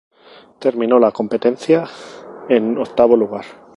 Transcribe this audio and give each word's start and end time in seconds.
Terminó 0.57 0.97
la 0.97 1.11
competencia 1.11 1.85
en 2.49 2.75
octavo 2.79 3.15
lugar. 3.15 3.45